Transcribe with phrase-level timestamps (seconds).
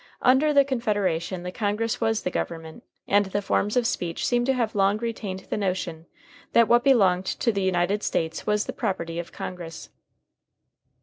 [0.23, 4.53] Under the Confederation, the Congress was the government, and the forms of speech seem to
[4.53, 6.07] have long retained the notion
[6.53, 9.89] that what belonged to the United States was the property of Congress.